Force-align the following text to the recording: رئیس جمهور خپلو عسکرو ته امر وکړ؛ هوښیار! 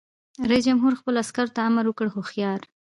رئیس 0.49 0.63
جمهور 0.69 0.93
خپلو 0.99 1.17
عسکرو 1.23 1.53
ته 1.55 1.61
امر 1.69 1.85
وکړ؛ 1.87 2.07
هوښیار! 2.15 2.59